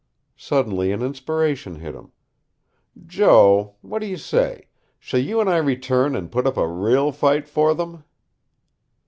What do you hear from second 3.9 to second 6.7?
do you say shall you and I return and put up a